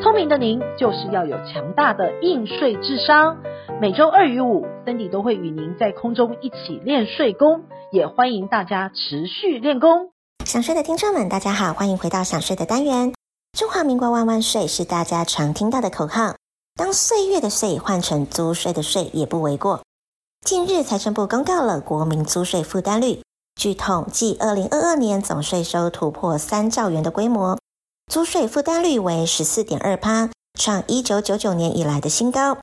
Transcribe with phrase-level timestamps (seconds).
[0.00, 3.36] 聪明的您就是要有强大的应税智商。
[3.80, 10.10] 每周二与五，Cindy 都会与您在空中一起练税功，也欢迎大家持续练功。
[10.44, 13.12] 想睡的听众们，大家好，欢迎回到想睡的单元。
[13.58, 16.36] 中华民国万万岁是大家常听到的口号，
[16.76, 19.80] 当岁月的岁换成租税的税也不为过。
[20.42, 23.22] 近日，财政部公告了国民租税负担率，
[23.56, 27.58] 据统计，二零二二年总税收突破三兆元的规模。
[28.08, 32.56] 租税负担率为十四点二趴，创一九九九年以来的新高。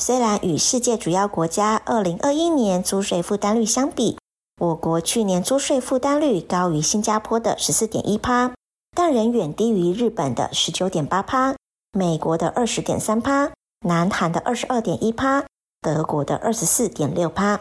[0.00, 4.18] 虽然与世界主要国家二零二一年租税负担率相比，
[4.60, 8.52] 我国去年租税负担率高于新加坡的十四点一趴，
[8.92, 11.54] 但仍远低于日本的十九点八趴、
[11.92, 13.52] 美国的二十点三趴、
[13.86, 15.44] 南韩的二十二点一趴、
[15.80, 17.60] 德国的二十四点六趴。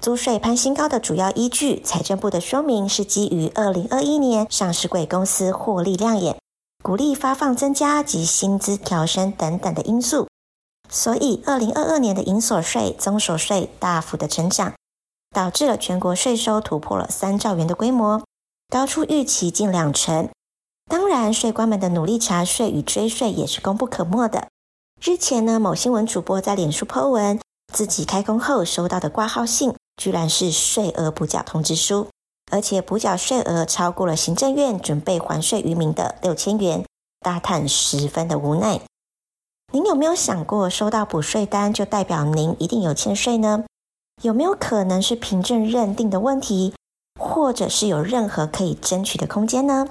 [0.00, 6.36] 租税攀新高的主要依据，财政部的说明是基于二零二一年上市柜公司获利亮眼。
[6.88, 10.26] 股利发放增加及薪资调升等等的因素，
[10.88, 14.72] 所以二零二二年的营所税、综所税大幅的成长，
[15.28, 18.24] 导致了全国税收突破了三兆元的规模，
[18.70, 20.30] 高出预期近两成。
[20.90, 24.48] 当然，税官们的努力查税与追税也是功不可没的。
[24.98, 27.38] 日前呢，某新闻主播在脸书 po 文，
[27.70, 32.06] 自己开工后收到的挂号信，居然是税额补缴通知书。
[32.50, 36.84] 而且补缴税额超过了行政院准备还税于民的六千元，
[37.20, 38.80] 大叹十分的无奈。
[39.72, 43.64] 您有没有想过，收到补税单就代表您一定有欠税呢？
[44.22, 46.74] 有没有可能是凭证认定的问题，
[47.20, 49.88] 或者是有任何可以争取的空间呢？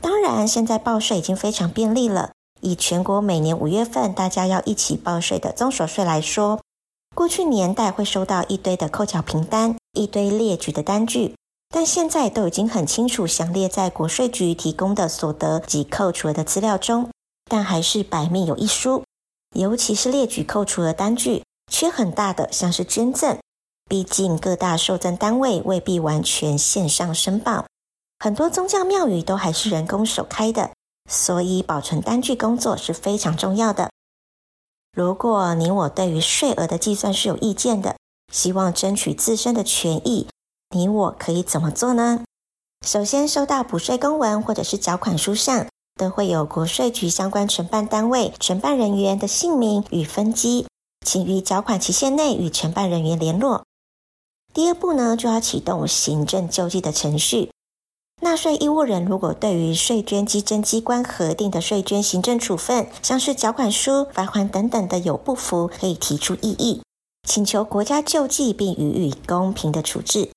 [0.00, 2.30] 当然，现在报税已经非常便利了。
[2.60, 6.60] 以全国每年五月份大家要一起报税的综所税来说，
[7.14, 11.34] 过去年代会收到一堆的扣缴凭单，一堆列举的单据。
[11.74, 17.08] 但现在都已经很清楚详列在国税局提供的所得及扣除额的资料中，
[17.50, 19.02] 但还是百密有一疏，
[19.56, 23.38] 尤其是列举扣除额单据，缺很大的像是捐赠，
[23.88, 27.64] 毕竟各大受赠单位未必完全线上申报，
[28.18, 30.72] 很多宗教庙宇都还是人工手开的，
[31.10, 33.88] 所以保存单据工作是非常重要的。
[34.94, 37.96] 如果你我对于税额的计算是有意见的，
[38.30, 40.26] 希望争取自身的权益。
[40.72, 42.24] 你我可以怎么做呢？
[42.86, 45.66] 首先，收到补税公文或者是缴款书上，
[45.96, 50.66] 都会有国税局相关承办单位承办人员的姓名与分机，
[51.06, 53.64] 请于缴款期限内与承办人员联络。
[54.52, 57.50] 第二步呢，就要启动行政救济的程序。
[58.20, 66.82] 纳税义务人如果对于税捐稽征机关核定的税捐行政处分，像是缴款书、罚款等等的有不服，可以提出异议，
[67.28, 70.30] 请求国家救济并予以公平的处置。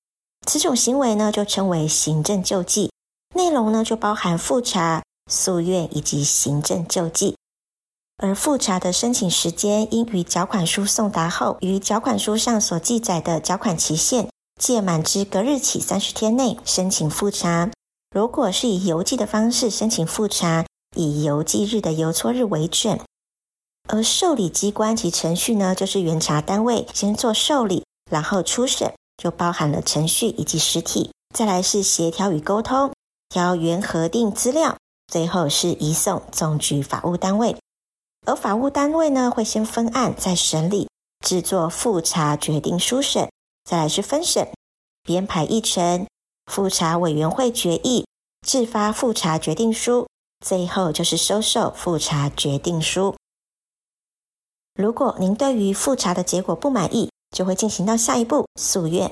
[0.46, 2.92] 此种行为呢，就称为行政救济，
[3.34, 7.36] 内容呢就包含复查、诉愿以及行政救济。
[8.18, 17.70] 而复查的申请时间，应于缴款书送达后，于缴款书上所记载的缴款期限届满之隔日起三十天内申请复查。
[18.16, 23.02] 如果是以邮寄的方式申请复查，以邮寄日的邮戳日为准。
[23.90, 28.94] 而受理机关及程序呢，就是原查单位先做受理，然后初审。
[29.18, 32.92] 就包含了程序以及实体，再来是协调与沟通，
[33.30, 34.78] 调原核定资料，
[35.08, 37.56] 最后是移送总局法务单位。
[38.26, 40.90] 而法务单位呢，会先分案再审理，
[41.26, 43.30] 制作复查决定书审，
[43.64, 44.50] 再来是分审，
[45.04, 46.08] 编排议程，
[46.52, 48.06] 复查委员会决议，
[48.46, 50.08] 制发复查决定书，
[50.44, 53.16] 最后就是收受复查决定书。
[54.74, 59.12] 如果您对于复查的结果不满意，就会进行到下一步诉愿，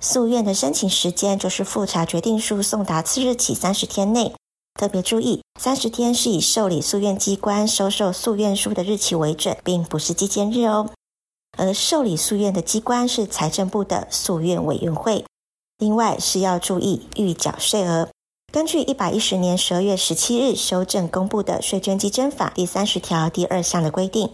[0.00, 4.34] 诉愿的申请时间就是复查决定书送达次日起三十天内。
[4.78, 10.90] 特别注意，三十天是以受理诉愿机关收受诉愿书的日期为准，并不是计件日哦。
[11.58, 15.26] 而受理诉愿的机关是财政部的诉愿委员会。
[15.76, 18.08] 另外是要注意预缴税额，
[18.50, 24.32] 根据一百一十年十二月十七日修正公布的税捐稽征法第三十条第二项的规定。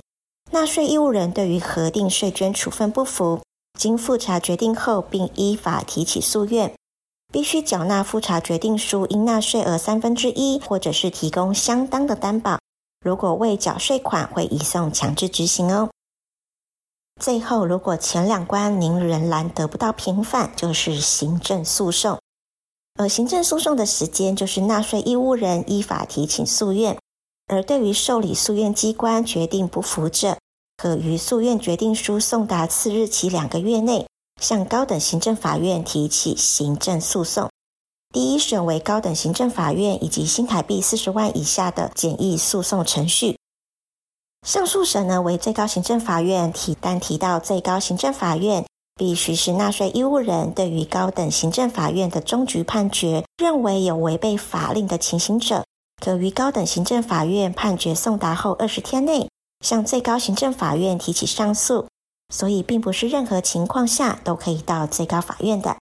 [0.51, 3.43] 纳税义务人对于核定税捐处分不服，
[3.79, 6.75] 经复查决定后，并依法提起诉愿，
[7.31, 12.59] 必须缴纳复查决定书应纳税额三分之一，或者是提供相当的担保。
[13.05, 15.91] 如果未缴税款，会移送强制执行哦。
[17.21, 22.19] 最后，如果前两关您仍然得不到平反，就是行政诉讼。
[22.99, 26.99] 而行政诉讼的时间就是纳税义务人依法提起诉愿，
[27.49, 30.37] 而对于受理诉愿机关决定不服者，
[30.77, 34.07] 可于诉愿决定书送达次日起两个月内，
[34.41, 37.49] 向高等行政法院提起行政诉讼。
[38.13, 43.37] 第一审为高等行政法院以及新台币四十万以下的简易诉讼程序。
[44.47, 55.65] 上诉审呢为最高行政法院提，但提到最高行政法院必须是纳税义务人，对于高等行政法院的终局判决认为有违背法令的情形者，
[56.01, 59.29] 可于高等行政法院判决送达后二十天内
[59.61, 61.87] 向最高行政法院提起上诉。
[62.31, 65.77] 所以，并不是任何情况下都可以到最高法院的。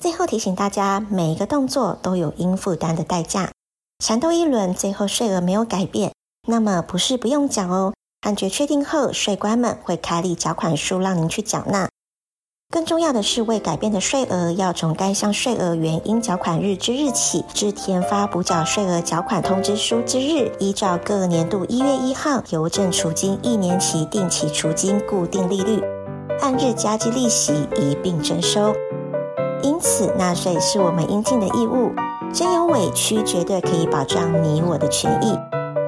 [0.00, 3.50] 最后提醒大家，每一个动作都有应负担的代价。
[3.98, 6.12] 缠斗一轮，最后税额没有改变。
[6.46, 11.89] 那么不是不用缴哦，判决确定后，税官们会开立缴款书让您去缴纳。
[12.72, 25.82] 更重要的是，未改变的税额要从该项税额原应缴款日之日起至填发补缴税额缴款通知书之日，依照各年度一月一号邮政储金一年期定期储金固定利率，
[26.40, 28.72] 按日加计利息一并征收。
[29.62, 31.90] 因此，纳税是我们应尽的义务，
[32.32, 35.36] 真有委屈，绝对可以保障你我的权益。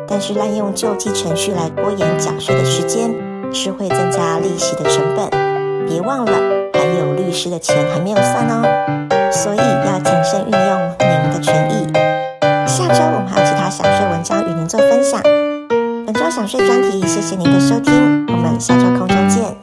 [0.08, 3.14] 但是滥用救济程序来拖延缴税的时间，
[3.54, 5.30] 是会增加利息的成本。
[5.86, 6.32] 别忘了，
[6.82, 8.64] 还有律师的钱还没有算哦，
[9.30, 11.86] 所以要谨慎运用您的权益。
[12.66, 15.22] 下周我们还有其他小睡文章与您做分享。
[16.04, 19.61] 本周小睡专题，谢谢您的收听，我们下周空中见。